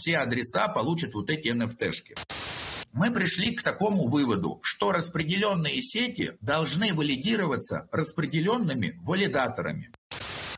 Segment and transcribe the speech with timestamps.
[0.00, 2.16] все адреса получат вот эти NFT-шки
[2.92, 9.92] мы пришли к такому выводу, что распределенные сети должны валидироваться распределенными валидаторами.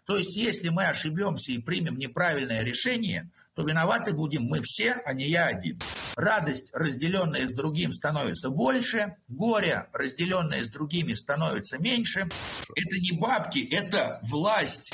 [0.07, 5.13] То есть, если мы ошибемся и примем неправильное решение, то виноваты будем мы все, а
[5.13, 5.79] не я один.
[6.17, 12.29] Радость, разделенная с другим, становится больше, горе, разделенное с другими, становится меньше.
[12.75, 14.93] Это не бабки, это власть.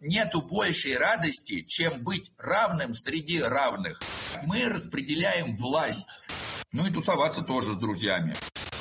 [0.00, 4.00] Нету большей радости, чем быть равным среди равных.
[4.44, 6.20] Мы распределяем власть.
[6.72, 8.34] Ну и тусоваться тоже с друзьями.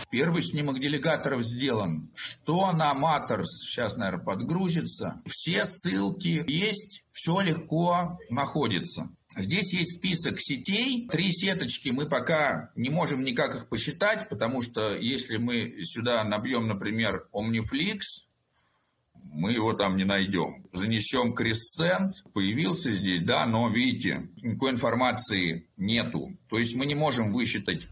[0.09, 2.11] Первый снимок делегаторов сделан.
[2.15, 5.21] Что на Matters сейчас, наверное, подгрузится.
[5.25, 9.09] Все ссылки есть, все легко находится.
[9.37, 11.09] Здесь есть список сетей.
[11.09, 16.67] Три сеточки мы пока не можем никак их посчитать, потому что если мы сюда набьем,
[16.67, 17.99] например, Omniflix,
[19.35, 20.65] мы его там не найдем.
[20.71, 26.35] Занесем Crescent, появился здесь, да, но видите, никакой информации нету.
[26.49, 27.87] То есть мы не можем высчитать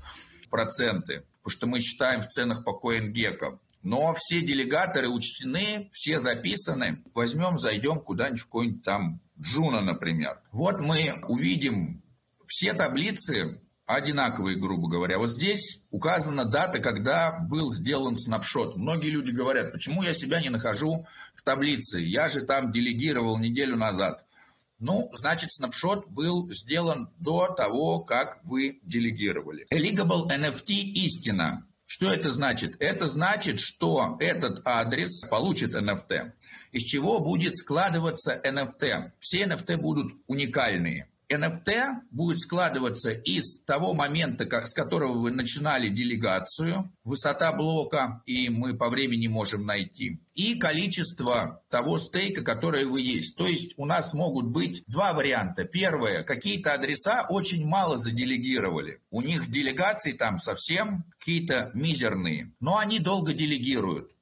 [0.49, 3.59] проценты, потому что мы считаем в ценах по CoinGecko.
[3.83, 7.03] Но все делегаторы учтены, все записаны.
[7.13, 10.39] Возьмем, зайдем куда-нибудь в какой-нибудь там Juno, например.
[10.53, 12.01] Вот мы увидим
[12.47, 15.17] все таблицы одинаковые, грубо говоря.
[15.17, 18.77] Вот здесь указана дата, когда был сделан снапшот.
[18.77, 21.99] Многие люди говорят, почему я себя не нахожу в таблице?
[21.99, 24.25] Я же там делегировал неделю назад.
[24.79, 29.65] Ну, значит, снапшот был сделан до того, как вы делегировали.
[29.71, 31.65] Eligable NFT истина.
[31.85, 32.75] Что это значит?
[32.79, 36.31] Это значит, что этот адрес получит NFT,
[36.71, 39.11] из чего будет складываться NFT.
[39.19, 41.07] Все NFT будут уникальные.
[41.33, 48.49] NFT будет складываться из того момента, как, с которого вы начинали делегацию, высота блока, и
[48.49, 53.35] мы по времени можем найти, и количество того стейка, которое вы есть.
[53.35, 55.63] То есть у нас могут быть два варианта.
[55.63, 59.01] Первое, какие-то адреса очень мало заделегировали.
[59.11, 64.12] У них делегации там совсем какие-то мизерные, но они долго делегируют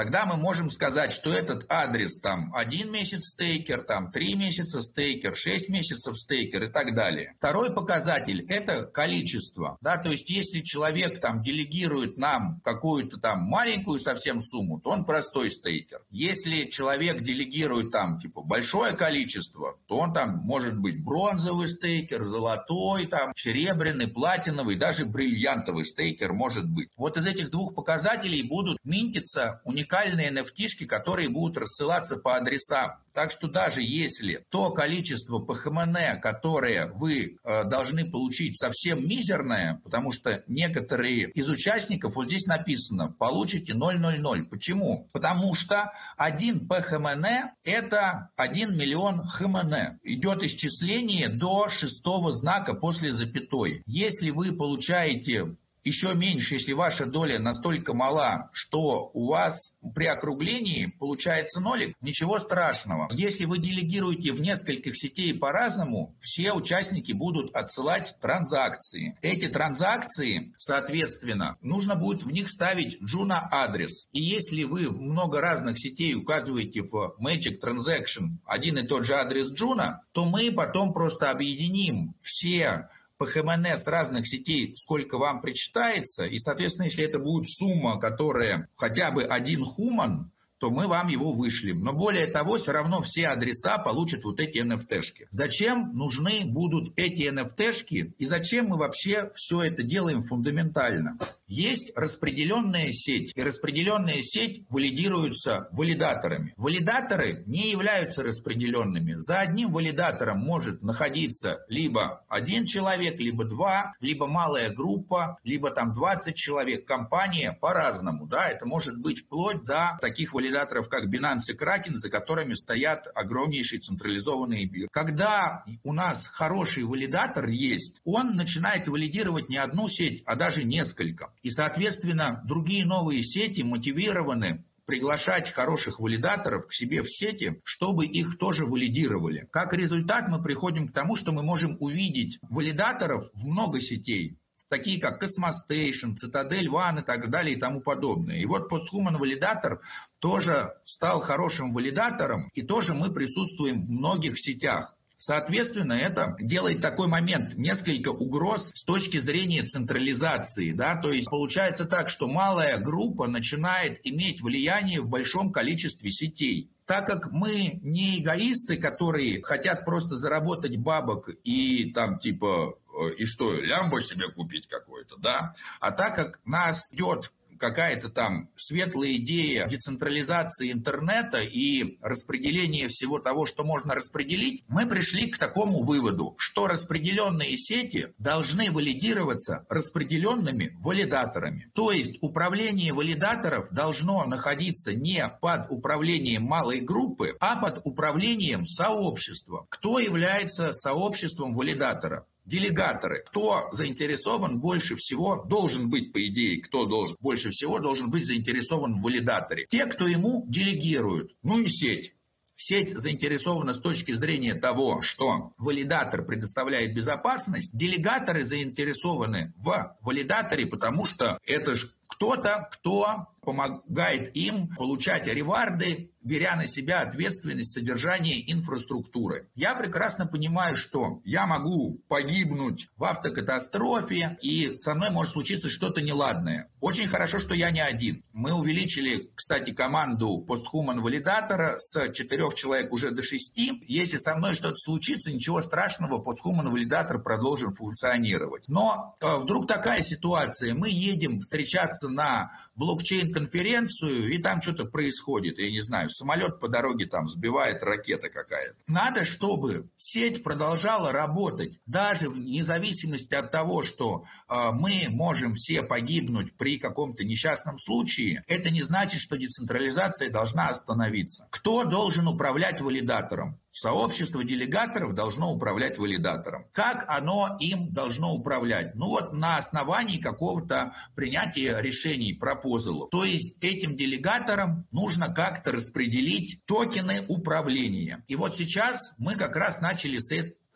[0.00, 5.36] тогда мы можем сказать, что этот адрес там один месяц стейкер, там три месяца стейкер,
[5.36, 7.34] шесть месяцев стейкер и так далее.
[7.36, 9.76] Второй показатель– это количество.
[9.82, 15.04] Да, то есть если человек там делегирует нам какую-то там маленькую совсем сумму, то он
[15.04, 16.00] простой стейкер.
[16.10, 23.06] Если человек делегирует там типа большое количество, то он там может быть бронзовый стейкер, золотой,
[23.06, 26.88] там серебряный, платиновый, даже бриллиантовый стейкер может быть.
[26.96, 32.98] Вот из этих двух показателей будут минтиться уникальные уникальные NFT которые будут рассылаться по адресам.
[33.12, 40.12] Так что даже если то количество ПХМН, которое вы э, должны получить, совсем мизерное, потому
[40.12, 44.44] что некоторые из участников, вот здесь написано, получите 000.
[44.44, 45.08] Почему?
[45.12, 47.26] Потому что один ПХМН–
[47.64, 49.98] это 1 миллион ХМН.
[50.04, 53.82] Идет исчисление до шестого знака после запятой.
[53.86, 60.86] Если вы получаете еще меньше, если ваша доля настолько мала, что у вас при округлении
[60.98, 63.08] получается нолик, ничего страшного.
[63.12, 69.16] Если вы делегируете в нескольких сетей по-разному, все участники будут отсылать транзакции.
[69.22, 74.06] Эти транзакции, соответственно, нужно будет в них ставить Juno адрес.
[74.12, 79.52] И если вы много разных сетей указываете в Magic Transaction один и тот же адрес
[79.52, 82.88] Juno, то мы потом просто объединим все
[83.20, 89.10] по ХМНС разных сетей, сколько вам причитается, и, соответственно, если это будет сумма, которая хотя
[89.10, 91.84] бы один хуман, то мы вам его вышлем.
[91.84, 95.26] Но более того, все равно все адреса получат вот эти NFT-шки.
[95.28, 101.18] Зачем нужны будут эти NFT-шки и зачем мы вообще все это делаем фундаментально?
[101.50, 106.54] Есть распределенная сеть, и распределенная сеть валидируется валидаторами.
[106.56, 109.14] Валидаторы не являются распределенными.
[109.16, 115.92] За одним валидатором может находиться либо один человек, либо два, либо малая группа, либо там
[115.92, 118.26] 20 человек, компания по-разному.
[118.26, 118.46] Да?
[118.46, 123.80] Это может быть вплоть до таких валидаторов, как Binance и Kraken, за которыми стоят огромнейшие
[123.80, 124.88] централизованные биржи.
[124.92, 131.32] Когда у нас хороший валидатор есть, он начинает валидировать не одну сеть, а даже несколько.
[131.42, 138.38] И, соответственно, другие новые сети мотивированы приглашать хороших валидаторов к себе в сети, чтобы их
[138.38, 139.48] тоже валидировали.
[139.52, 144.36] Как результат мы приходим к тому, что мы можем увидеть валидаторов в много сетей,
[144.68, 148.38] такие как Cosmostation, Citadel One и так далее и тому подобное.
[148.38, 149.80] И вот Posthuman валидатор
[150.18, 154.96] тоже стал хорошим валидатором, и тоже мы присутствуем в многих сетях.
[155.22, 160.72] Соответственно, это делает такой момент, несколько угроз с точки зрения централизации.
[160.72, 160.96] Да?
[160.96, 166.70] То есть получается так, что малая группа начинает иметь влияние в большом количестве сетей.
[166.86, 173.26] Так как мы не эгоисты, которые хотят просто заработать бабок и там типа э, и
[173.26, 175.52] что, лямбо себе купить какой-то, да?
[175.80, 177.30] А так как нас идет
[177.60, 185.30] какая-то там светлая идея децентрализации интернета и распределения всего того, что можно распределить, мы пришли
[185.30, 191.70] к такому выводу, что распределенные сети должны валидироваться распределенными валидаторами.
[191.74, 199.66] То есть управление валидаторов должно находиться не под управлением малой группы, а под управлением сообщества.
[199.68, 202.26] Кто является сообществом валидатора?
[202.50, 203.22] Делегаторы.
[203.26, 208.98] Кто заинтересован больше всего, должен быть, по идее, кто должен больше всего, должен быть заинтересован
[208.98, 209.66] в валидаторе.
[209.70, 211.34] Те, кто ему делегируют.
[211.42, 212.14] Ну и сеть.
[212.56, 221.06] Сеть заинтересована с точки зрения того, что валидатор предоставляет безопасность, делегаторы заинтересованы в валидаторе, потому
[221.06, 229.48] что это же кто-то, кто помогает им получать реварды, беря на себя ответственность содержания инфраструктуры.
[229.54, 236.02] Я прекрасно понимаю, что я могу погибнуть в автокатастрофе, и со мной может случиться что-то
[236.02, 236.70] неладное.
[236.80, 238.22] Очень хорошо, что я не один.
[238.32, 243.82] Мы увеличили, кстати, команду постхуман валидатора с четырех человек уже до шести.
[243.86, 248.64] Если со мной что-то случится, ничего страшного, постхуман валидатор продолжит функционировать.
[248.66, 255.70] Но э, вдруг такая ситуация, мы едем встречаться на блокчейн-конференцию, и там что-то происходит, я
[255.70, 258.74] не знаю, самолет по дороге там сбивает ракета какая-то.
[258.86, 265.82] Надо, чтобы сеть продолжала работать, даже вне зависимости от того, что э, мы можем все
[265.82, 271.48] погибнуть при каком-то несчастном случае, это не значит, что децентрализация должна остановиться.
[271.50, 273.59] Кто должен управлять валидатором?
[273.72, 276.66] Сообщество делегаторов должно управлять валидатором.
[276.72, 278.94] Как оно им должно управлять?
[278.94, 283.10] Ну вот на основании какого-то принятия решений, пропозалов.
[283.10, 288.24] То есть этим делегаторам нужно как-то распределить токены управления.
[288.26, 290.32] И вот сейчас мы как раз начали с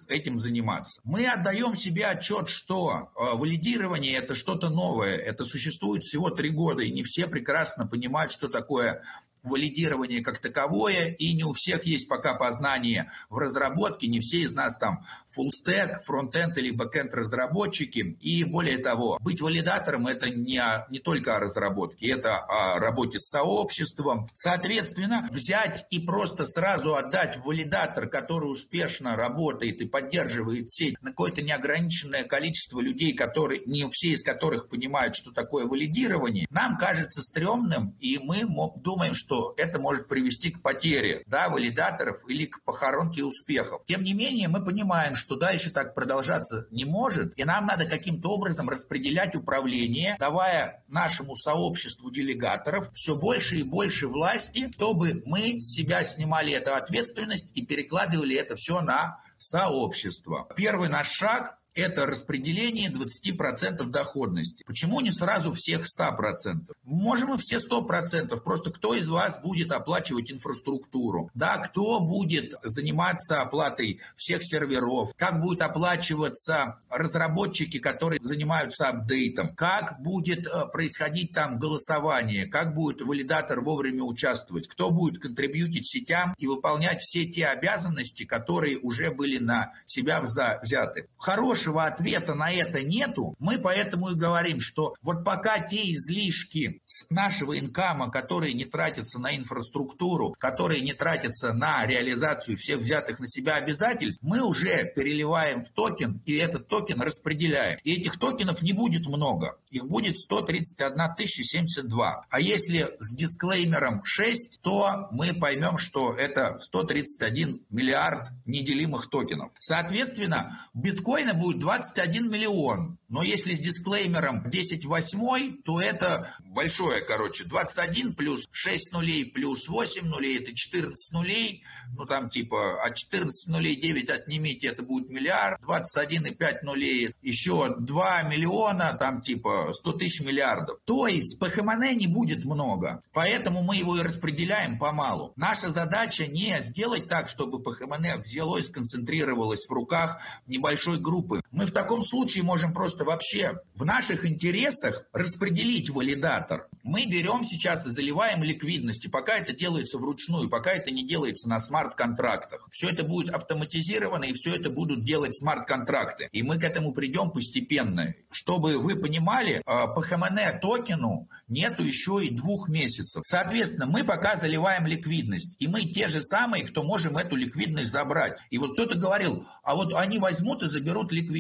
[0.09, 1.01] этим заниматься.
[1.05, 6.83] Мы отдаем себе отчет, что э, валидирование это что-то новое, это существует всего три года,
[6.83, 9.03] и не все прекрасно понимают, что такое
[9.45, 14.55] валидирование как таковое, и не у всех есть пока познание в разработке, не все из
[14.55, 15.05] нас там
[15.37, 21.37] full stack, фронтенд или бэкенд разработчики, и более того, быть валидатором это не, не только
[21.37, 24.29] о разработке, это о работе с сообществом.
[24.33, 31.43] Соответственно, взять и просто сразу отдать валидатор, который успешно работает и поддерживает сеть на какое-то
[31.43, 37.97] неограниченное количество людей, которые, не все из которых понимают, что такое валидирование, нам кажется стрёмным,
[38.01, 38.45] и мы
[38.77, 43.83] думаем, что что это может привести к потере да, валидаторов или к похоронке успехов.
[43.85, 48.31] Тем не менее, мы понимаем, что дальше так продолжаться не может, и нам надо каким-то
[48.31, 55.75] образом распределять управление, давая нашему сообществу делегаторов все больше и больше власти, чтобы мы с
[55.75, 60.49] себя снимали эту ответственность и перекладывали это все на сообщество.
[60.57, 64.65] Первый наш шаг это распределение 20% доходности.
[64.65, 66.73] Почему не сразу всех 100%?
[66.85, 73.43] Можем и все 100%, просто кто из вас будет оплачивать инфраструктуру, да, кто будет заниматься
[73.43, 81.59] оплатой всех серверов, как будут оплачиваться разработчики, которые занимаются апдейтом, как будет э, происходить там
[81.59, 88.25] голосование, как будет валидатор вовремя участвовать, кто будет контрибьютить сетям и выполнять все те обязанности,
[88.25, 91.09] которые уже были на себя взяты.
[91.19, 96.83] Хороший хорошего ответа на это нету, мы поэтому и говорим, что вот пока те излишки
[96.85, 102.81] с нашего income а, которые не тратятся на инфраструктуру, которые не тратятся на реализацию всех
[102.81, 107.79] взятых на себя обязательств, мы уже переливаем в токен, и этот токен распределяем.
[107.85, 109.57] И этих токенов не будет много.
[109.71, 110.95] Их будет 131
[111.27, 112.27] 072.
[112.29, 119.53] А если с дисклеймером 6, то мы поймем, что это 131 миллиард неделимых токенов.
[119.59, 122.99] Соответственно, биткоина будет будет 21 миллион.
[123.09, 129.69] Но если с дисклеймером 10 восьмой, то это большое, короче, 21 плюс 6 нулей плюс
[129.69, 131.63] 8 нулей, это 14 нулей.
[131.97, 135.61] Ну, там типа от 14 нулей 9 отнимите, это будет миллиард.
[135.63, 140.79] 21 и 5 нулей, еще 2 миллиона, там типа 100 тысяч миллиардов.
[140.85, 143.01] То есть по ХМН не будет много.
[143.13, 145.33] Поэтому мы его и распределяем помалу.
[145.37, 150.19] Наша задача не сделать так, чтобы по ХМН взяло и сконцентрировалось в руках
[150.49, 156.69] небольшой группы Мы в таком случае можем просто вообще в наших интересах распределить валидатор.
[156.83, 161.49] Мы берем сейчас и заливаем ликвидность, и пока это делается вручную, пока это не делается
[161.49, 162.69] на смарт-контрактах.
[162.73, 166.29] Все это будет автоматизировано, и все это будут делать смарт-контракты.
[166.33, 168.15] И мы к этому придем постепенно.
[168.31, 173.23] Чтобы вы понимали, а, по ХМН токену нету еще и двух месяцев.
[173.25, 178.39] Соответственно, мы пока заливаем ликвидность, и мы те же самые, кто можем эту ликвидность забрать.
[178.51, 181.34] И вот кто-то говорил, а вот они возьмут и заберут ликвидность.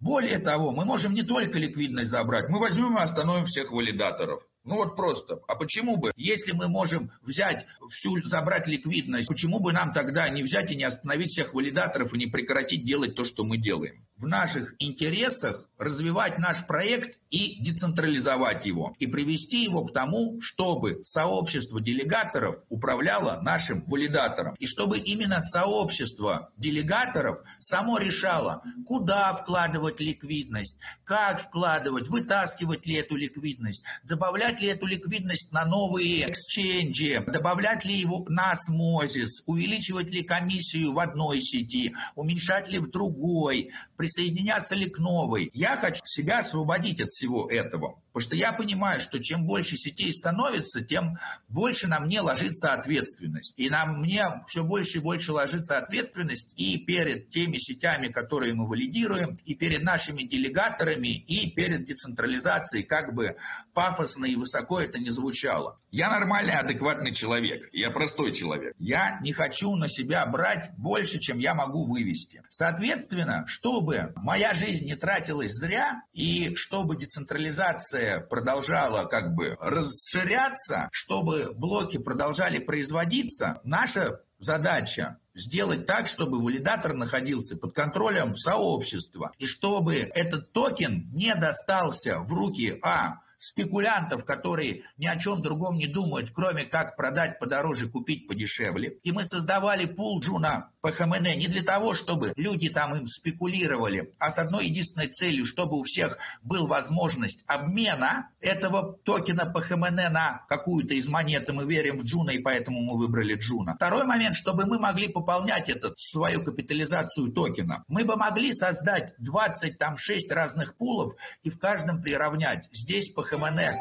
[0.00, 4.42] Более того, мы можем не только ликвидность забрать, мы возьмем и остановим всех валидаторов.
[4.64, 5.40] Ну вот просто.
[5.48, 10.42] А почему бы, если мы можем взять всю, забрать ликвидность, почему бы нам тогда не
[10.42, 14.06] взять и не остановить всех валидаторов и не прекратить делать то, что мы делаем?
[14.16, 21.00] В наших интересах развивать наш проект и децентрализовать его, и привести его к тому, чтобы
[21.04, 30.78] сообщество делегаторов управляло нашим валидатором, и чтобы именно сообщество делегаторов само решало, куда вкладывать ликвидность,
[31.04, 37.94] как вкладывать, вытаскивать ли эту ликвидность, добавлять ли эту ликвидность на новые эксченджи, добавлять ли
[37.94, 44.90] его на осмозис, увеличивать ли комиссию в одной сети, уменьшать ли в другой, присоединяться ли
[44.90, 45.50] к новой.
[45.54, 48.00] Я хочу себя освободить от всего этого.
[48.12, 51.16] Потому что я понимаю, что чем больше сетей становится, тем
[51.48, 53.54] больше на мне ложится ответственность.
[53.56, 58.66] И на мне все больше и больше ложится ответственность и перед теми сетями, которые мы
[58.66, 63.36] валидируем, и перед нашими делегаторами, и перед децентрализацией, как бы
[63.74, 65.78] пафосно и высоко это не звучало.
[65.90, 67.68] Я нормальный, адекватный человек.
[67.72, 68.74] Я простой человек.
[68.78, 72.42] Я не хочу на себя брать больше, чем я могу вывести.
[72.50, 81.52] Соответственно, чтобы моя жизнь не тратилась зря, и чтобы децентрализация продолжала как бы расширяться, чтобы
[81.54, 89.96] блоки продолжали производиться, наша задача сделать так, чтобы валидатор находился под контролем сообщества, и чтобы
[89.96, 96.30] этот токен не достался в руки, а, спекулянтов, которые ни о чем другом не думают,
[96.32, 98.98] кроме как продать подороже, купить подешевле.
[99.02, 104.30] И мы создавали пул Juno ПХМН не для того, чтобы люди там им спекулировали, а
[104.30, 110.94] с одной единственной целью, чтобы у всех была возможность обмена этого токена ПХМН на какую-то
[110.94, 111.50] из монет.
[111.50, 113.74] Мы верим в Juno, и поэтому мы выбрали Juno.
[113.74, 117.84] Второй момент, чтобы мы могли пополнять этот, свою капитализацию токена.
[117.88, 122.68] Мы бы могли создать 26 разных пулов и в каждом приравнять.
[122.72, 123.76] Здесь ПХМН к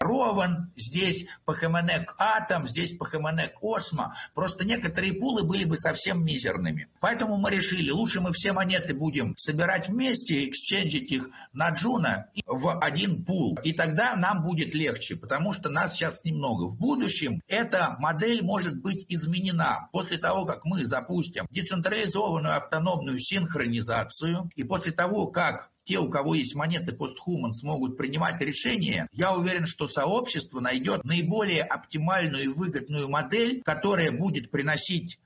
[0.00, 4.14] Rowan, здесь Пахаманек Атом, здесь ПХМН к Osmo.
[4.34, 6.88] Просто некоторые пулы были бы совсем мизерными.
[7.00, 12.78] Поэтому мы решили, лучше мы все монеты будем собирать вместе, эксченджить их на Juno в
[12.80, 13.58] один пул.
[13.62, 16.64] И тогда нам будет легче, потому что нас сейчас немного.
[16.64, 24.50] В будущем эта модель может быть изменена после того, как мы запустим децентрализованную автономную синхронизацию
[24.54, 29.66] и после того, как те, у кого есть монеты постхуман, смогут принимать решения, я уверен,
[29.66, 35.18] что сообщество найдет наиболее оптимальную и выгодную модель, которая будет приносить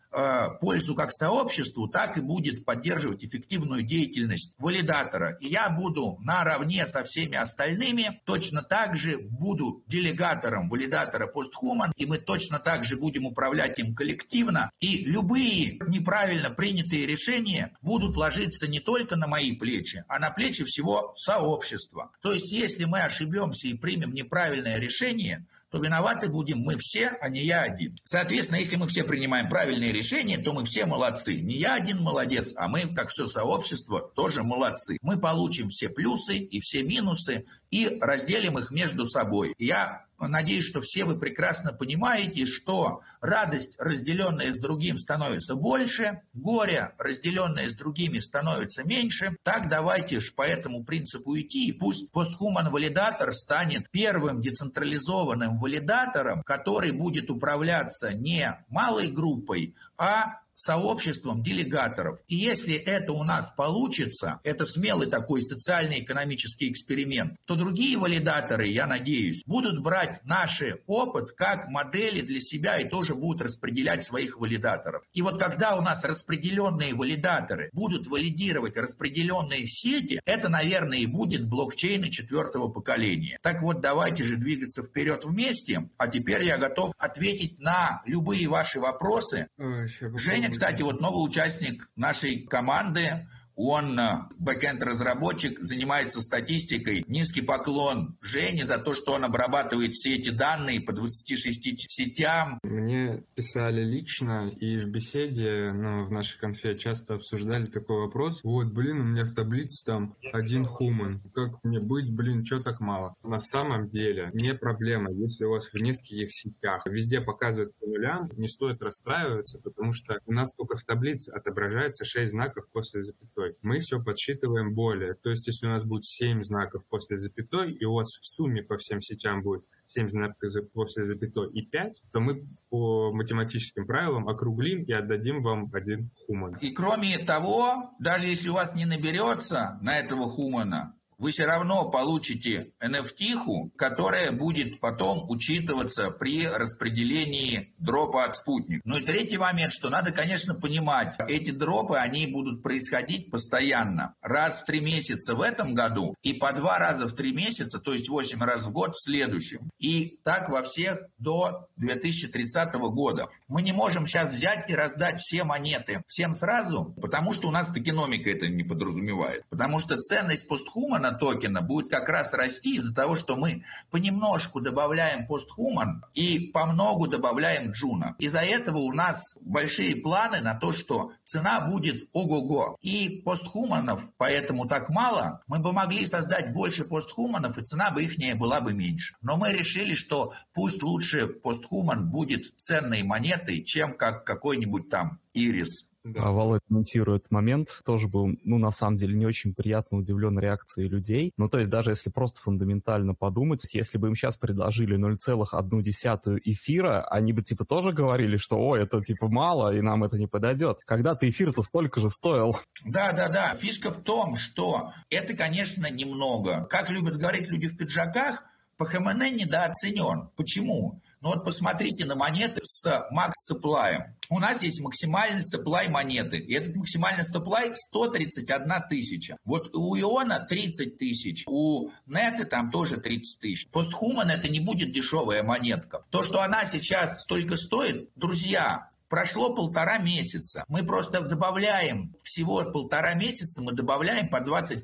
[0.61, 5.37] пользу как сообществу, так и будет поддерживать эффективную деятельность валидатора.
[5.40, 12.07] И я буду наравне со всеми остальными, точно так же буду делегатором валидатора постхуман, и
[12.07, 14.71] мы точно так же будем управлять им коллективно.
[14.81, 20.64] И любые неправильно принятые решения будут ложиться не только на мои плечи, а на плечи
[20.64, 22.11] всего сообщества.
[22.21, 27.31] То есть, если мы ошибемся и примем неправильное решение, то виноваты будем мы все, а
[27.31, 27.97] не я один.
[28.05, 31.41] Соответственно, если мы все принимаем правильные решения, то мы все молодцы.
[31.41, 34.99] Не я один молодец, а мы, как все сообщество, тоже молодцы.
[35.00, 39.55] Мы получим все плюсы и все минусы и разделим их между собой.
[39.59, 46.93] Я Надеюсь, что все вы прекрасно понимаете, что радость, разделенная с другим, становится больше, горе,
[46.99, 49.37] разделенное с другими, становится меньше.
[49.43, 56.43] Так давайте же по этому принципу идти, и пусть постхуман валидатор станет первым децентрализованным валидатором,
[56.45, 62.21] который будет управляться не малой группой, а сообществом делегаторов.
[62.28, 68.87] И если это у нас получится, это смелый такой социально-экономический эксперимент, то другие валидаторы, я
[68.87, 75.02] надеюсь, будут брать наш опыт как модели для себя и тоже будут распределять своих валидаторов.
[75.12, 81.49] И вот когда у нас распределенные валидаторы будут валидировать распределенные сети, это, наверное, и будет
[81.49, 83.38] блокчейны четвертого поколения.
[83.42, 85.88] Так вот, давайте же двигаться вперед вместе.
[85.97, 89.49] А теперь я готов ответить на любые ваши вопросы.
[89.59, 97.05] Женя, кстати, вот новый участник нашей команды, он э, бэкэнд-разработчик, занимается статистикой.
[97.07, 102.59] Низкий поклон Жене за то, что он обрабатывает все эти данные по 26 сетям.
[102.63, 108.41] Мне писали лично и в беседе, ну, в нашей конфе часто обсуждали такой вопрос.
[108.43, 111.23] Вот, блин, у меня в таблице там один хуман.
[111.35, 113.15] Как мне быть, блин, что так мало?
[113.23, 118.31] На самом деле не проблема, если у вас в нескольких сетях везде показывают по нулям,
[118.37, 123.52] не стоит расстраиваться, потому что у нас только в таблице отображается 6 знаков после запятой.
[123.63, 125.15] Мы все подсчитываем более.
[125.15, 128.63] То есть, если у нас будет 7 знаков после запятой, и у вас в сумме
[128.63, 134.29] по всем сетям будет 7 знаков после запятой и 5, то мы по математическим правилам
[134.29, 136.57] округлим и отдадим вам один хуман.
[136.61, 141.88] И кроме того, даже если у вас не наберется на этого хумана, вы все равно
[141.88, 148.83] получите NFT, которая будет потом учитываться при распределении дропа от спутника.
[148.85, 154.17] Ну и третий момент, что надо, конечно, понимать, эти дропы, они будут происходить постоянно.
[154.21, 157.93] Раз в три месяца в этом году и по два раза в три месяца, то
[157.93, 159.71] есть восемь раз в год в следующем.
[159.79, 163.29] И так во всех до 2030 года.
[163.47, 167.73] Мы не можем сейчас взять и раздать все монеты всем сразу, потому что у нас
[167.73, 169.45] токеномика это не подразумевает.
[169.50, 175.26] Потому что ценность постхумана токена будет как раз расти из-за того, что мы понемножку добавляем
[175.26, 178.16] постхуман и по многу добавляем джуна.
[178.19, 182.76] Из-за этого у нас большие планы на то, что цена будет ого-го.
[182.81, 185.42] И постхуманов поэтому так мало.
[185.47, 189.16] Мы бы могли создать больше постхуманов, и цена бы их была бы меньше.
[189.21, 195.87] Но мы решили, что пусть лучше постхуман будет ценной монетой, чем как какой-нибудь там ирис
[196.05, 196.25] да.
[196.25, 200.89] А Володь комментирует момент, тоже был, ну, на самом деле, не очень приятно удивлен реакцией
[200.89, 201.33] людей.
[201.37, 207.07] Ну, то есть даже если просто фундаментально подумать, если бы им сейчас предложили 0,1 эфира,
[207.09, 210.79] они бы, типа, тоже говорили, что, ой, это, типа, мало, и нам это не подойдет.
[210.85, 212.57] Когда-то эфир-то столько же стоил.
[212.85, 216.67] Да-да-да, фишка в том, что это, конечно, немного.
[216.69, 218.45] Как любят говорить люди в пиджаках,
[218.77, 220.31] ПХМН недооценен.
[220.37, 221.01] Почему?
[221.23, 224.17] Ну вот посмотрите на монеты с макс-сапплаем.
[224.29, 226.38] У нас есть максимальный сапплай монеты.
[226.38, 229.37] И этот максимальный сапплай 131 тысяча.
[229.45, 231.45] Вот у Иона 30 тысяч.
[231.47, 233.69] У Неты там тоже 30 тысяч.
[233.69, 236.05] Постхуман это не будет дешевая монетка.
[236.11, 240.64] То, что она сейчас столько стоит, друзья, Прошло полтора месяца.
[240.69, 244.83] Мы просто добавляем, всего полтора месяца мы добавляем по 20%.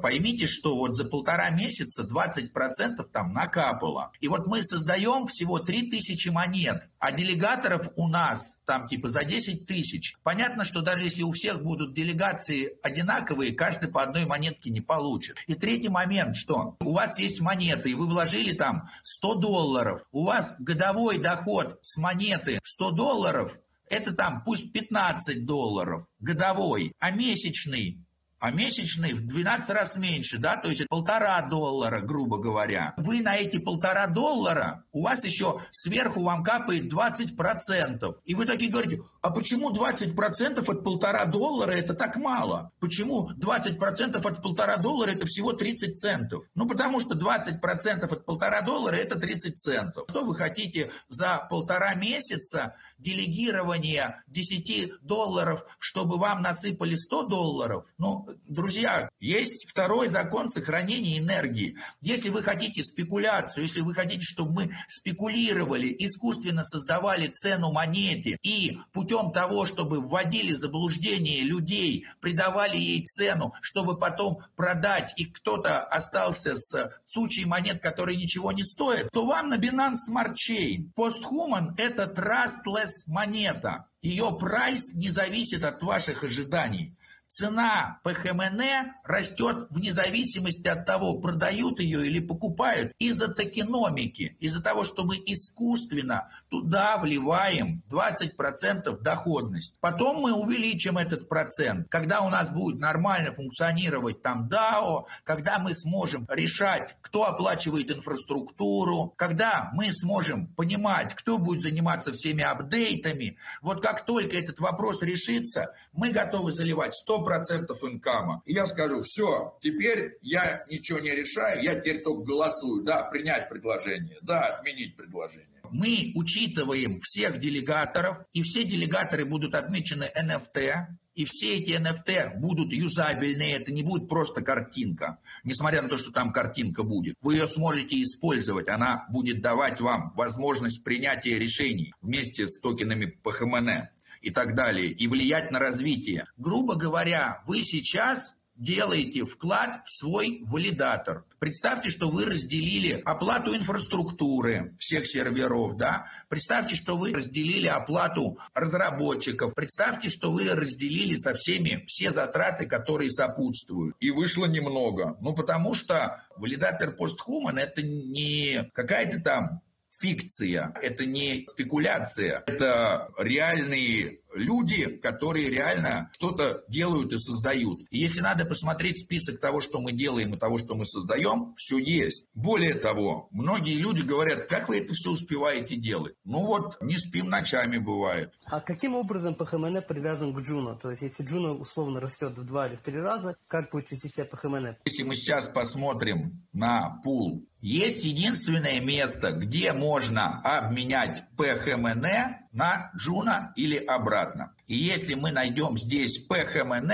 [0.00, 4.12] Поймите, что вот за полтора месяца 20% там накапало.
[4.20, 9.66] И вот мы создаем всего 3000 монет, а делегаторов у нас там типа за 10
[9.66, 10.16] тысяч.
[10.22, 15.36] Понятно, что даже если у всех будут делегации одинаковые, каждый по одной монетке не получит.
[15.46, 20.24] И третий момент, что у вас есть монеты, и вы вложили там 100 долларов, у
[20.24, 27.98] вас годовой доход с монеты 100 долларов, это там пусть 15 долларов годовой, а месячный
[28.40, 32.94] а месячный в 12 раз меньше, да, то есть полтора доллара, грубо говоря.
[32.96, 38.16] Вы на эти полтора доллара, у вас еще сверху вам капает 20%.
[38.24, 42.72] И вы такие говорите, а почему 20% от полтора доллара это так мало?
[42.80, 46.44] Почему 20% от полтора доллара это всего 30 центов?
[46.54, 50.06] Ну, потому что 20% от полтора доллара это 30 центов.
[50.08, 57.84] Что вы хотите за полтора месяца делегирования 10 долларов, чтобы вам насыпали 100 долларов?
[57.98, 61.76] Ну, друзья, есть второй закон сохранения энергии.
[62.00, 68.78] Если вы хотите спекуляцию, если вы хотите, чтобы мы спекулировали, искусственно создавали цену монете и
[68.92, 76.54] путем того, чтобы вводили заблуждение людей, придавали ей цену, чтобы потом продать, и кто-то остался
[76.56, 82.04] с сучей монет, которые ничего не стоят, то вам на Binance Smart Chain Posthuman– это
[82.04, 83.86] trustless монета.
[84.02, 86.94] Ее прайс не зависит от ваших ожиданий
[87.30, 88.60] цена ПХМН
[89.04, 95.16] растет вне зависимости от того, продают ее или покупают, из-за токеномики, из-за того, что мы
[95.24, 99.76] искусственно туда вливаем 20% доходность.
[99.80, 105.74] Потом мы увеличим этот процент, когда у нас будет нормально функционировать там DAO, когда мы
[105.74, 113.36] сможем решать, кто оплачивает инфраструктуру, когда мы сможем понимать, кто будет заниматься всеми апдейтами.
[113.62, 118.42] Вот как только этот вопрос решится, мы готовы заливать 100 100% инкама.
[118.46, 122.82] И я скажу, все, теперь я ничего не решаю, я теперь только голосую.
[122.82, 125.48] Да, принять предложение, да, отменить предложение.
[125.70, 130.74] Мы учитываем всех делегаторов, и все делегаторы будут отмечены NFT,
[131.14, 135.18] и все эти NFT будут юзабельные, это не будет просто картинка.
[135.44, 137.16] Несмотря на то, что там картинка будет.
[137.20, 143.88] Вы ее сможете использовать, она будет давать вам возможность принятия решений вместе с токенами PHMN.
[144.20, 146.26] И так далее, и влиять на развитие.
[146.36, 151.24] Грубо говоря, вы сейчас делаете вклад в свой валидатор.
[151.38, 156.06] Представьте, что вы разделили оплату инфраструктуры всех серверов, да?
[156.28, 159.54] Представьте, что вы разделили оплату разработчиков.
[159.54, 163.96] Представьте, что вы разделили со всеми все затраты, которые сопутствуют.
[163.98, 165.16] И вышло немного.
[165.20, 169.62] Ну, потому что валидатор постхуман это не какая-то там
[170.00, 177.80] фикция, это не спекуляция, это реальные люди, которые реально что-то делают и создают.
[177.90, 181.78] И если надо посмотреть список того, что мы делаем и того, что мы создаем, все
[181.78, 182.28] есть.
[182.34, 186.14] Более того, многие люди говорят, как вы это все успеваете делать?
[186.24, 188.34] Ну вот, не спим ночами бывает.
[188.44, 190.76] А каким образом ПХМН привязан к Juno?
[190.76, 194.08] То есть, если Juno условно растет в два или в три раза, как будет вести
[194.08, 194.76] себя ПХМН?
[194.84, 202.06] Если мы сейчас посмотрим на пул, есть единственное место, где можно обменять ПХМН
[202.52, 204.54] на Juno или обратно.
[204.66, 206.90] И если мы найдем здесь ПХМН,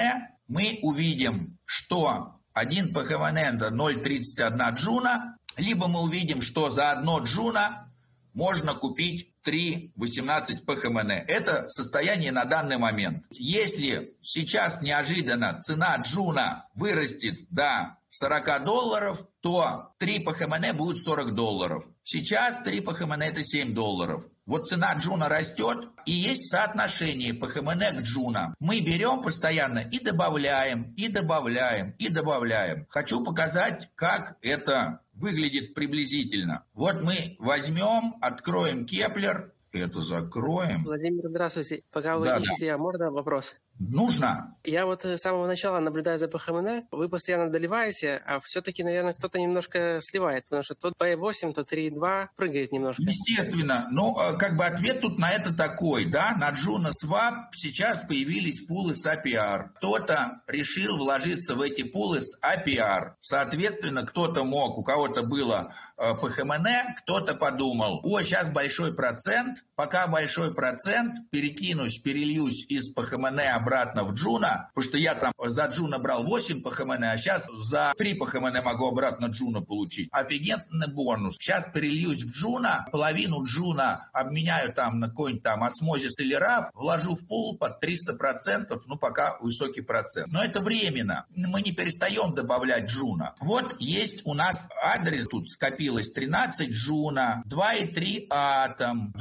[0.49, 7.93] мы увидим, что один ПХМН это 0,31 Juno, либо мы увидим, что за одно Juno
[8.33, 11.11] можно купить 3,18 ПХМН.
[11.11, 13.25] Это состояние на данный момент.
[13.31, 21.85] Если сейчас неожиданно цена Juno вырастет до 40 долларов, то 3 ПХМН будет 40 долларов.
[22.05, 24.25] Сейчас 3 ПХМН это 7 долларов.
[24.47, 28.55] Вот цена Juno растет, и есть соотношение ПХМН к Juno.
[28.61, 32.87] Мы берем постоянно и добавляем, и добавляем, и добавляем.
[32.89, 36.65] Хочу показать, как это выглядит приблизительно.
[36.75, 40.85] Вот мы возьмем, откроем Keplr, это закроем.
[40.85, 41.83] Владимир, здравствуйте.
[41.91, 42.79] Пока вы да, ищете, да.
[42.79, 43.57] можно вопрос?
[43.79, 44.57] Нужно.
[44.65, 46.87] Я вот с самого начала наблюдаю за PHMN.
[46.91, 52.29] Вы постоянно доливаете, а все-таки, наверное, кто-то немножко сливает, потому что то 2,8, то 3,2
[52.37, 53.03] прыгает немножко.
[53.03, 53.87] Естественно.
[53.91, 58.95] Ну, как бы ответ тут на это такой, да, на Juno Swap сейчас появились пулы
[58.95, 59.71] с APR.
[59.77, 63.13] Кто-то решил вложиться в эти пулы с APR.
[63.21, 70.55] Соответственно, кто-то мог, у кого-то было PHMN, кто-то подумал, о, сейчас большой процент, пока большой
[70.55, 76.25] процент, перекинусь, перельюсь из PHMN обратно в Juno, потому что я там за Juno брал
[76.25, 80.09] 8 PHMN, а сейчас за 3 PHMN могу обратно Juno получить.
[80.13, 81.37] Офигенный бонус.
[81.39, 87.15] Сейчас перельюсь в Juno, половину Juno обменяю там на какой-нибудь там Osmosis или RAW, вложу
[87.15, 90.33] в пул под 300%, ну пока высокий процент.
[90.33, 91.27] Но это временно.
[91.35, 93.35] Мы не перестаем добавлять Juno.
[93.41, 99.13] Вот есть у нас адрес, тут скопилось 13 Juno, 2,3 Атом,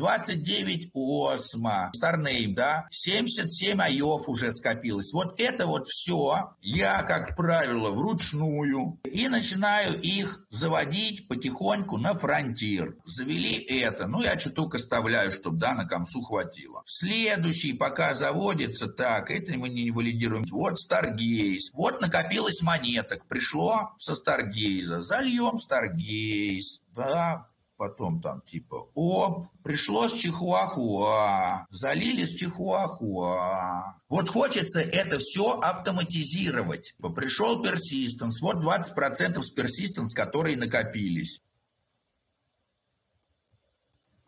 [0.46, 5.12] 29 Osmo, Starname, да, 77 IOV уже скопилось.
[5.12, 12.96] Вот это вот все я, как правило, вручную и начинаю их заводить потихоньку на фронтир.
[13.06, 16.84] Завели это, ну я чуток оставляю, чтобы, да, на комсу хватило.
[16.86, 20.46] Следующий пока заводится, так, это мы не валидируем.
[20.52, 21.72] Вот Старгейз.
[21.74, 23.26] Вот накопилось монеток.
[23.28, 25.02] Пришло со Старгейза.
[25.02, 26.82] Зальем Старгейз.
[26.96, 34.00] Да, потом там типа оп, пришло с Чихуахуа, залили с Чихуахуа.
[34.10, 36.96] Вот хочется это все автоматизировать.
[37.16, 41.42] Пришел персистенс, вот 20% с персистенс, которые накопились.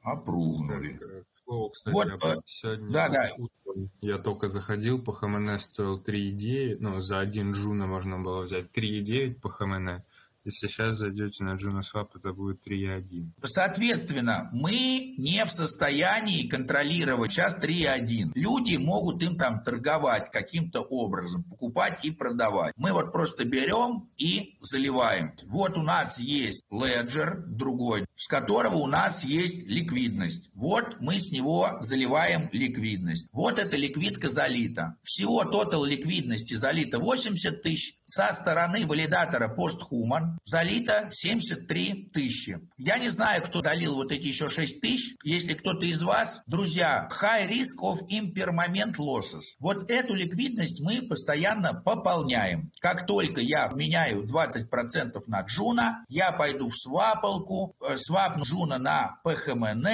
[0.01, 1.25] Опрувнули.
[1.43, 2.43] Слово, кстати, вот, об...
[2.45, 3.31] сегодня да, да.
[3.37, 8.65] утром я только заходил, по ХМН стоил 3,9, ну, за один джуна можно было взять
[8.75, 10.01] 3,9 по ХМН.
[10.47, 13.31] Если сейчас зайдете на JunoSwap, это будет 3.1.
[13.43, 18.31] Соответственно, мы не в состоянии контролировать сейчас 3.1.
[18.33, 22.73] Люди могут им там торговать каким-то образом, покупать и продавать.
[22.77, 25.33] Мы вот просто берем и заливаем.
[25.47, 30.49] Вот у нас есть Ledger, другой, с которого у нас есть ликвидность.
[30.53, 33.27] Вот мы с него заливаем ликвидность.
[33.33, 34.95] Вот эта ликвидка залита.
[35.03, 37.97] Всего тотал ликвидности залито 80 тысяч.
[38.05, 42.59] Со стороны валидатора PostHuman залито 73 тысячи.
[42.77, 45.15] Я не знаю, кто долил вот эти еще 6 тысяч.
[45.23, 49.55] Если кто-то из вас, друзья, high risk of impermanent losses.
[49.59, 52.71] Вот эту ликвидность мы постоянно пополняем.
[52.79, 59.19] Как только я меняю 20% на Juno, я пойду в свапалку, э, свапну Juno на
[59.23, 59.87] PHMN,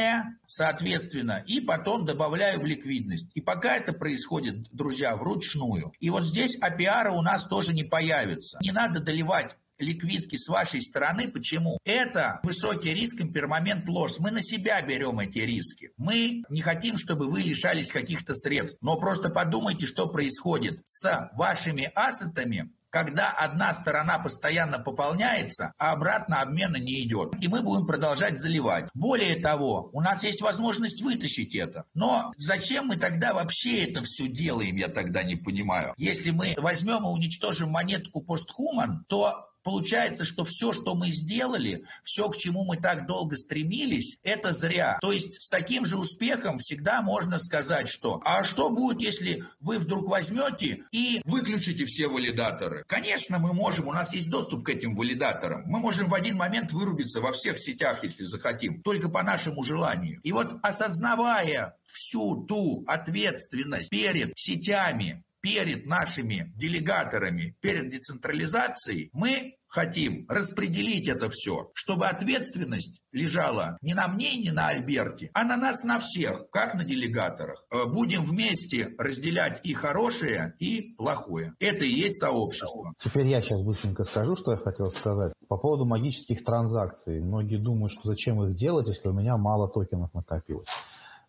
[0.47, 3.29] соответственно, и потом добавляю в ликвидность.
[3.34, 5.93] И пока это происходит, друзья, вручную.
[5.99, 8.60] И вот здесь APR у нас тоже не появится.
[8.62, 11.27] Не надо доливать ликвидки с вашей стороны.
[11.27, 11.79] Почему?
[11.86, 14.19] Это высокий риск impermanent loss.
[14.19, 15.91] Мы на себя берем эти риски.
[15.97, 18.81] Мы не хотим, чтобы вы лишались каких-то средств.
[18.81, 26.41] Но просто подумайте, что происходит с вашими ассетами, когда одна сторона постоянно пополняется, а обратно
[26.41, 27.33] обмена не идет.
[27.41, 28.88] И мы будем продолжать заливать.
[28.93, 31.86] Более того, у нас есть возможность вытащить это.
[31.95, 35.95] Но зачем мы тогда вообще это все делаем, я тогда не понимаю.
[35.97, 42.30] Если мы возьмем и уничтожим монетку постхуман, то Получается, что все, что мы сделали, все,
[42.30, 44.97] к чему мы так долго стремились, это зря.
[45.02, 49.80] То есть с таким же успехом всегда можно сказать, что а что будет, если вы
[49.80, 52.84] вдруг возьмете и выключите все валидаторы?
[52.88, 55.63] Конечно, мы можем, у нас есть доступ к этим валидаторам.
[55.65, 60.19] Мы можем в один момент вырубиться во всех сетях, если захотим, только по нашему желанию.
[60.23, 70.25] И вот осознавая всю ту ответственность перед сетями, перед нашими делегаторами, перед децентрализацией, мы хотим
[70.29, 75.84] распределить это все, чтобы ответственность лежала не на мне, не на Альберте, а на нас,
[75.84, 77.65] на всех, как на делегаторах.
[77.71, 81.53] Э, будем вместе разделять и хорошее, и плохое.
[81.60, 82.93] Это и есть сообщество.
[83.03, 85.34] Теперь я сейчас быстренько скажу, что я хотел сказать.
[85.49, 87.19] По поводу магических транзакций.
[87.19, 90.67] Многие думают, что зачем их делать, если у меня мало токенов накопилось.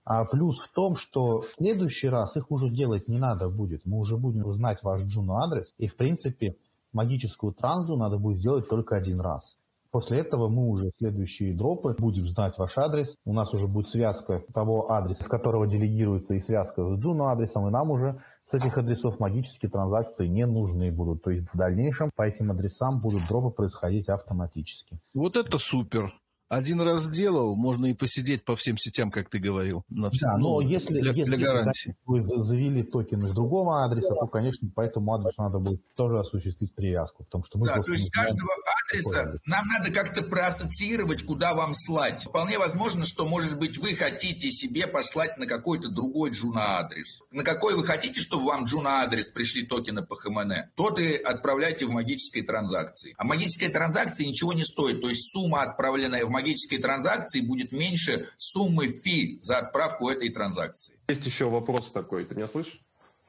[0.05, 3.87] А плюс в том, что в следующий раз их уже делать не надо будет.
[3.87, 5.73] Мы уже будем знать ваш Juno адрес.
[5.79, 6.57] И, в принципе,
[6.93, 9.57] магическую транзу надо будет сделать только один раз.
[9.91, 13.17] После этого мы уже следующие дропы будем знать ваш адрес.
[13.25, 17.69] У нас уже будет связка того адреса, с которого делегируется, и связка с Juno адресом.
[17.69, 21.23] И нам уже с этих адресов магические транзакции не нужны будут.
[21.23, 24.99] То есть в дальнейшем по этим адресам будут дропы происходить автоматически.
[25.15, 26.13] Вот это супер
[26.49, 29.85] один раз сделал, можно и посидеть по всем сетям, как ты говорил.
[29.89, 31.89] На все, да, но ну, если, для, если, для гарантии.
[31.89, 36.19] Если вы завели токены с другого адреса, то, конечно, по этому адресу надо будет тоже
[36.19, 38.51] осуществить привязку, потому что мы Да, то есть каждого
[38.89, 42.25] адреса нам надо как-то проассоциировать, куда вам слать.
[42.25, 47.21] Вполне возможно, что, может быть, вы хотите себе послать на какой-то другой джуна адрес.
[47.33, 51.87] На какой вы хотите, чтобы вам джуна адрес пришли токены по ХМН, тот и отправляйте
[51.87, 53.15] в магической транзакции.
[53.17, 58.29] А магическая транзакция ничего не стоит, то есть сумма, отправленная в магической транзакции будет меньше
[58.37, 60.97] суммы фи за отправку этой транзакции.
[61.09, 62.81] Есть еще вопрос такой, ты меня слышишь?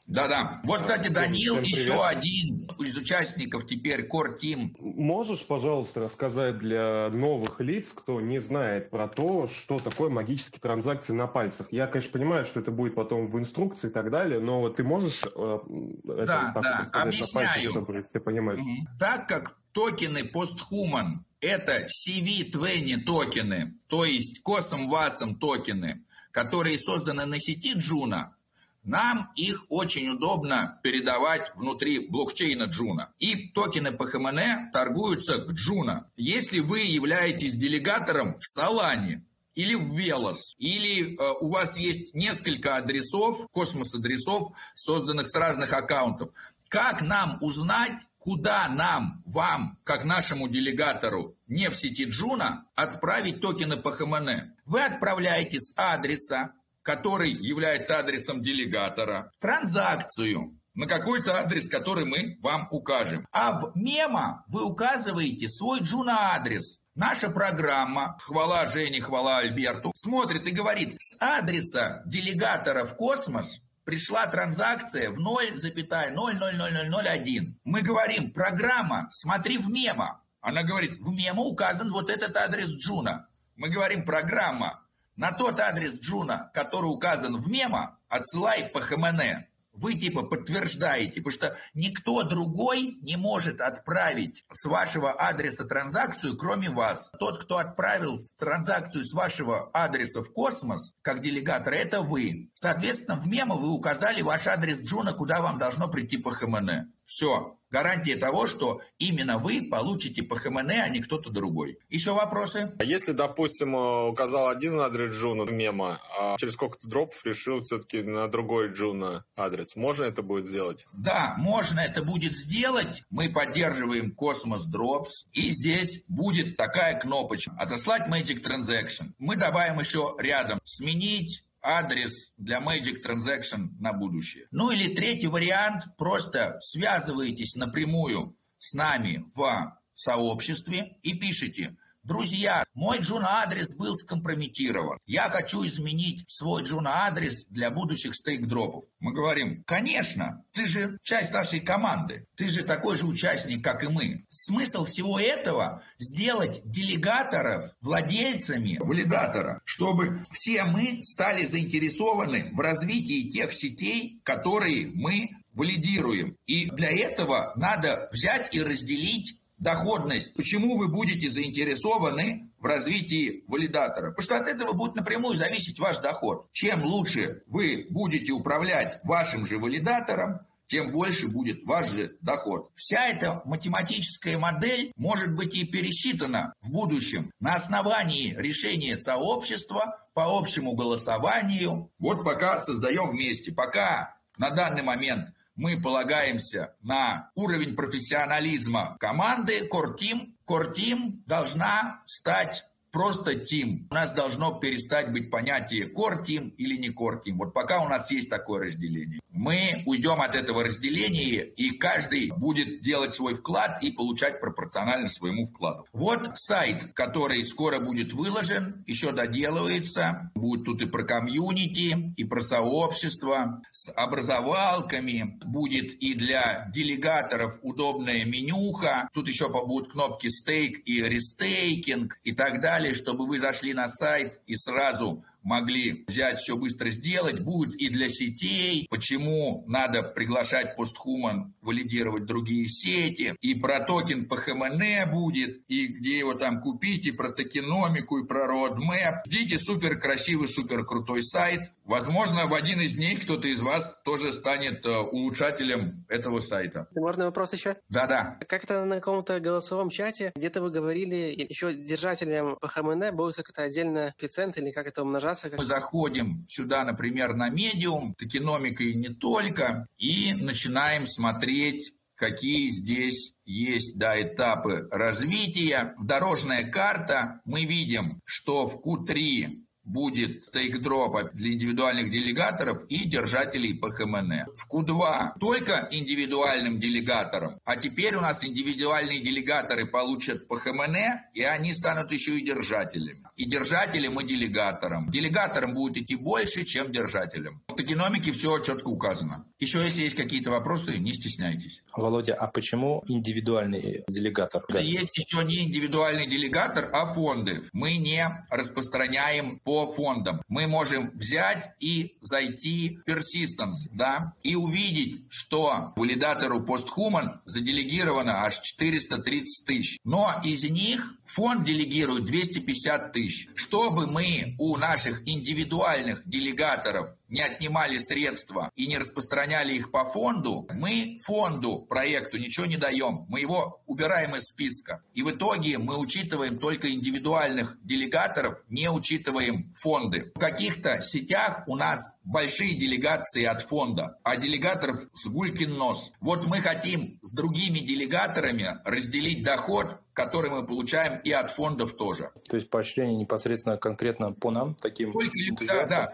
[0.08, 0.62] Да-да.
[0.64, 4.76] Вот, кстати, Данил еще один из участников теперь Core Team.
[4.80, 11.14] Можешь, пожалуйста, рассказать для новых лиц, кто не знает про то, что такое магические транзакции
[11.14, 11.68] на пальцах?
[11.72, 15.24] Я, конечно, понимаю, что это будет потом в инструкции и так далее, но ты можешь
[15.24, 15.60] э,
[16.04, 17.48] это, да, так, да, сказать, объясняю.
[17.48, 18.62] Пальцах, чтобы все понимали?
[19.00, 27.74] Так как токены PostHuman это CV20 токены, то есть косом-васом токены, которые созданы на сети
[27.74, 28.36] Juno,
[28.84, 33.14] нам их очень удобно передавать внутри блокчейна Juno.
[33.20, 36.10] И токены PHMN торгуются к Juno.
[36.16, 42.76] Если вы являетесь делегатором в Солане, или в Velas, или э, у вас есть несколько
[42.76, 46.30] адресов, космос-адресов, созданных с разных аккаунтов.
[46.76, 53.78] Как нам узнать, куда нам, вам, как нашему делегатору не в сети Juno, отправить токены
[53.78, 54.52] PHMN?
[54.66, 62.68] Вы отправляете с адреса который является адресом делегатора, транзакцию на какой-то адрес, который мы вам
[62.70, 63.26] укажем.
[63.32, 66.80] А в memo вы указываете свой Juno-адрес.
[66.94, 74.28] Наша программа, хвала Жене, хвала Альберту, смотрит и говорит, с адреса делегатора в космос пришла
[74.28, 77.54] транзакция в 0,00001.
[77.64, 80.22] Мы говорим, программа, смотри в memo.
[80.42, 83.30] Она говорит, в memo указан вот этот адрес Juno.
[83.56, 84.82] Мы говорим, программа,
[85.16, 89.46] на тот адрес Juno, который указан в memo, отсылай PHMN.
[89.78, 96.70] Вы типа подтверждаете, потому что никто другой не может отправить с вашего адреса транзакцию, кроме
[96.70, 97.12] вас.
[97.20, 102.50] Тот, кто отправил транзакцию с вашего адреса в космос, как делегатор, это вы.
[102.54, 106.92] Соответственно, в memo вы указали ваш адрес Juno, куда вам должно прийти PHMN.
[107.06, 107.58] Все.
[107.72, 111.80] Гарантия того, что именно вы получите PHMN, а не кто-то другой.
[111.90, 112.74] Еще вопросы?
[112.78, 118.02] А если, допустим, э, указал один адрес Juno memo, а через сколько-то дропов решил все-таки
[118.02, 120.86] на другой Juno адрес, можно это будет сделать?
[120.94, 123.04] Да, можно это будет сделать.
[123.10, 125.30] Мы поддерживаем Cosmos Drops.
[125.34, 129.12] И здесь будет такая кнопочка «Отослать Magic Transaction».
[129.18, 134.48] Мы добавим еще рядом «Сменить адрес для Magic Transaction на будущее.
[134.52, 143.00] Ну или третий вариант, просто связываетесь напрямую с нами в сообществе и пишите Друзья, мой
[143.00, 145.00] Juno-адрес был скомпрометирован.
[145.08, 148.84] Я хочу изменить свой Juno-адрес для будущих стейк-дропов.
[149.00, 152.28] Мы говорим, конечно, ты же часть нашей команды.
[152.38, 154.24] Ты же такой же участник, как и мы.
[154.30, 163.52] Смысл всего этого– сделать делегаторов владельцами валидатора, чтобы все мы стали заинтересованы в развитии тех
[163.52, 166.38] сетей, которые мы валидируем.
[166.46, 170.36] И для этого надо взять и разделить доходность.
[170.36, 174.12] Почему вы будете заинтересованы в развитии валидатора?
[174.12, 176.48] Потому что от этого будет напрямую зависеть ваш доход.
[176.52, 182.72] Чем лучше вы будете управлять вашим же валидатором, тем больше будет ваш же доход.
[182.76, 190.38] Вся эта математическая модель может быть и пересчитана в будущем на основании решения сообщества по
[190.38, 191.92] общему голосованию.
[192.00, 200.36] Вот пока создаем вместе, пока на данный момент мы полагаемся на уровень профессионализма команды, Кортим.
[200.46, 203.90] Кортим должна стать просто team.
[203.92, 207.38] У нас должно перестать быть понятие core team или не core team.
[207.38, 209.20] Вот пока у нас есть такое разделение.
[209.32, 215.46] Мы уйдем от этого разделения, и каждый будет делать свой вклад и получать пропорционально своему
[215.46, 215.86] вкладу.
[215.92, 220.32] Вот сайт, который скоро будет выложен, еще доделывается.
[220.34, 225.38] Будет тут и про комьюнити, и про сообщество с образовалками.
[225.46, 229.10] Будет и для делегаторов удобная менюха.
[229.14, 233.88] Тут еще будут кнопки stake и restaking и так далее далее, чтобы вы зашли на
[233.88, 240.76] сайт и сразу могли взять все быстро сделать, будет и для сетей, почему надо приглашать
[240.76, 247.12] POSTHUMAN, валидировать другие сети, и про токен PHMN будет, и где его там купить, и
[247.12, 249.20] про токеномику, и про roadmap.
[249.28, 251.72] Ждите супер красивый, супер крутой сайт.
[251.86, 256.88] Возможно, в один из дней кто-то из вас тоже станет э, улучшателем этого сайта.
[256.96, 257.76] Можно вопрос еще?
[257.90, 258.40] Да-да.
[258.48, 264.58] Как-то на каком-то голосовом чате где-то вы говорили, еще держателям PHMN будет как-то отдельно коэффициент
[264.58, 265.58] или как это умножаться интеграция.
[265.58, 273.36] Мы заходим сюда, например, на медиум, токеномика и не только, и начинаем смотреть какие здесь
[273.44, 275.94] есть да, этапы развития.
[276.00, 277.42] Дорожная карта.
[277.46, 284.52] Мы видим, что в Q3 будет стейк-дропа для индивидуальных делегаторов и держателей ПХМН.
[284.56, 290.96] В Q2 только индивидуальным делегаторам, а теперь у нас индивидуальные делегаторы получат ПХМН,
[291.34, 293.24] и они станут еще и держателями.
[293.36, 295.10] И держателям, и делегаторам.
[295.12, 297.62] Делегаторам будет идти больше, чем держателям.
[297.68, 299.46] В токеномике все четко указано.
[299.60, 301.84] Еще если есть какие-то вопросы, не стесняйтесь.
[301.96, 304.64] Володя, а почему индивидуальный делегатор?
[304.80, 307.64] Есть еще не индивидуальный делегатор, а фонды.
[307.74, 310.42] Мы не распространяем по по фондам.
[310.48, 318.62] Мы можем взять и зайти в persistence, да, и увидеть, что валидатору постхуман заделегировано аж
[318.62, 320.00] 430 тысяч.
[320.06, 323.50] Но из них фонд делегирует 250 тысяч.
[323.56, 330.68] Чтобы мы у наших индивидуальных делегаторов не отнимали средства и не распространяли их по фонду,
[330.72, 333.26] мы фонду, проекту ничего не даем.
[333.30, 335.04] Мы его убираем из списка.
[335.14, 340.32] И в итоге мы учитываем только индивидуальных делегаторов, не учитываем фонды.
[340.36, 346.12] В каких-то сетях у нас большие делегации от фонда, а делегаторов с гулькин нос.
[346.20, 352.32] Вот мы хотим с другими делегаторами разделить доход который мы получаем и от фондов тоже.
[352.50, 355.30] То есть поощрение непосредственно конкретно по нам, таким Только,
[355.68, 356.14] да, да,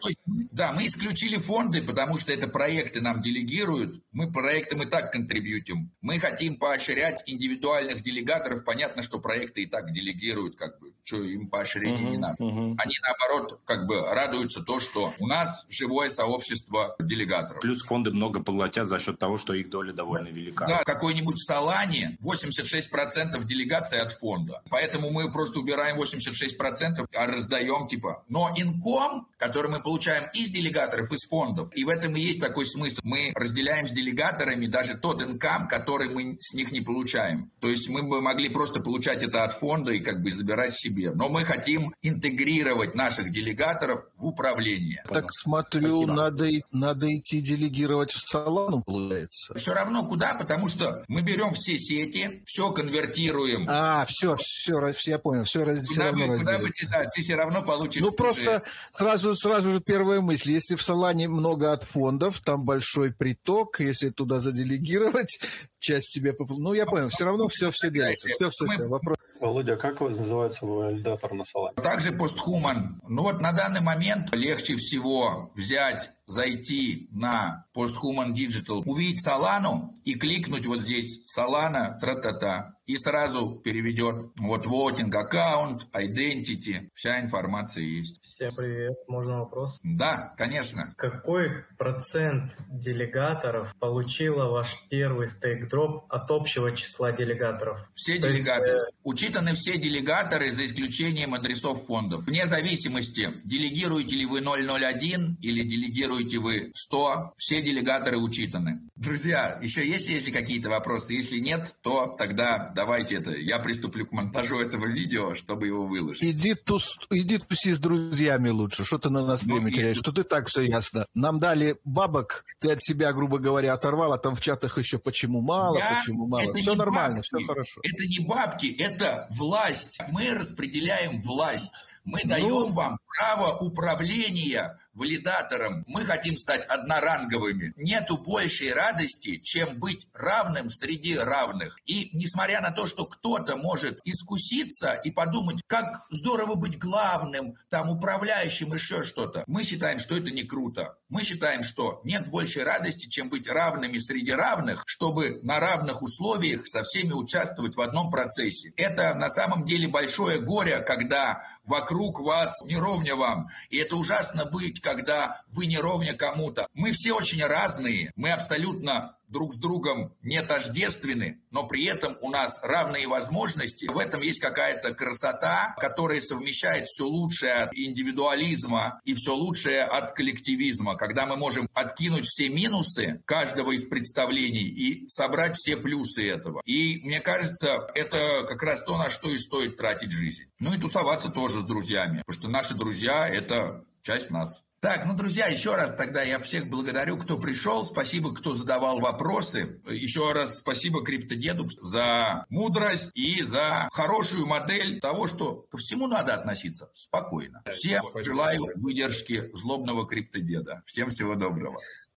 [0.52, 4.04] да, мы исключили фонды, потому что это проекты нам делегируют.
[4.12, 5.92] Мы проектам и так контрибьютим.
[6.02, 8.66] Мы хотим поощрять индивидуальных делегаторов.
[8.66, 12.44] Понятно, что проекты и так делегируют, как бы, что им поощрение uh-huh, не надо.
[12.44, 12.76] Uh-huh.
[12.80, 17.62] Они, наоборот, как бы радуются то, что у нас живое сообщество делегаторов.
[17.62, 20.66] Плюс фонды много поглотят за счет того, что их доля довольно велика.
[20.66, 24.62] Да, какой-нибудь в Солане 86% делегаций компенсация от фонда.
[24.70, 28.24] Поэтому мы просто убираем 86%, а раздаем типа.
[28.30, 32.66] Но инком, который мы получаем из делегаторов, из фондов, и в этом и есть такой
[32.66, 33.02] смысл.
[33.04, 37.52] Мы разделяем с делегаторами даже тот инкам, который мы с них не получаем.
[37.60, 41.12] То есть мы бы могли просто получать это от фонда и как бы забирать себе.
[41.12, 45.04] Но мы хотим интегрировать наших делегаторов в управление.
[45.10, 49.54] Так смотрю, надо, надо идти делегировать в Солану, получается.
[49.56, 53.66] Все равно куда, потому что мы берем все сети, все конвертируем.
[53.70, 57.10] А, а, все, все, все я понял, все, раз, все равно бы, куда бы читать,
[57.15, 58.04] ты все равно получишь.
[58.04, 60.52] Ну, просто сразу, сразу же первая мысль.
[60.52, 65.39] Если в Солане много от фондов, там большой приток, если туда заделегировать,
[65.80, 66.36] часть тебе...
[66.38, 68.28] Ну, я понял, все равно все, все делается.
[68.28, 68.88] Все, все, все.
[68.88, 69.17] Вопрос.
[69.42, 71.76] Володя, как называется валидатор на Солане?
[71.76, 73.02] Также постхуман.
[73.08, 80.16] Ну вот на данный момент легче всего взять зайти на Posthuman Digital, увидеть Solana и
[80.16, 88.22] кликнуть вот здесь Solana, тра-та-та, и сразу переведет вот voting аккаунт, identity, вся информация есть.
[88.22, 89.80] Всем привет, можно вопрос?
[89.84, 90.94] Да, конечно.
[90.98, 97.90] Какой процент делегаторов получила ваш первый стейк-дроп от общего числа делегаторов?
[97.94, 98.72] Все То делегаторы.
[98.72, 98.96] Есть, э...
[99.32, 102.26] Учитаны все делегаторы за исключением адресов фондов.
[102.26, 108.82] Вне зависимости, делегируете ли вы 001 или делегируете вы 100, все делегаторы учитаны.
[108.98, 111.13] Друзья, еще есть если какие-то вопросы?
[111.13, 116.24] Если нет, то тогда давайте это, я приступлю к монтажу этого видео, чтобы его выложить.
[116.24, 120.12] Иди, тус, иди туси с друзьями лучше, что ты на нас ну, время теряешь, что
[120.12, 121.06] ты так все ясно.
[121.16, 125.39] Нам дали бабок, ты от себя, грубо говоря, оторвал, а там в чатах еще почему
[125.39, 125.95] мало, я...
[125.95, 126.49] почему мало.
[126.49, 127.28] Это все нормально, бабки.
[127.28, 127.82] все хорошо.
[127.82, 129.99] Это не бабки, это власть.
[130.09, 131.86] Мы распределяем власть.
[132.03, 132.30] Мы ну...
[132.30, 135.84] даем вам право управления валидатором.
[135.88, 137.74] Мы хотим стать одноранговыми.
[137.78, 141.80] Нету большей радости, чем быть равным среди равных.
[141.86, 147.89] И несмотря на то, что кто-то может искуситься и подумать, как здорово быть главным, там,
[147.89, 150.98] управляющим, еще что-то, мы считаем, что это не круто.
[151.10, 156.68] Мы считаем, что нет большей радости, чем быть равными среди равных, чтобы на равных условиях
[156.68, 158.74] со всеми участвовать в одном процессе.
[158.78, 163.48] Это на самом деле большое горе, когда вокруг вас не ровня вам.
[163.70, 166.68] И это ужасно быть когда вы не ровня кому-то.
[166.74, 172.30] Мы все очень разные, мы абсолютно друг с другом не тождественны, но при этом у
[172.30, 173.86] нас равные возможности.
[173.86, 180.12] В этом есть какая-то красота, которая совмещает все лучшее от индивидуализма и все лучшее от
[180.14, 186.62] коллективизма, когда мы можем откинуть все минусы каждого из представлений и собрать все плюсы этого.
[186.66, 190.44] И мне кажется, это как раз то, на что и стоит тратить жизнь.
[190.60, 194.66] Ну и тусоваться тоже с друзьями, потому что наши друзья– это часть нас.
[194.82, 197.86] Так, ну, друзья, еще раз тогда я всех благодарю, кто пришел.
[197.86, 199.80] Спасибо, кто задавал вопросы.
[199.88, 206.34] Еще раз спасибо криптодеду за мудрость и за хорошую модель того, что ко всему надо
[206.34, 207.62] относиться спокойно.
[207.70, 210.82] Всем желаю выдержки злобного криптодеда.
[210.88, 211.80] Всем всего доброго.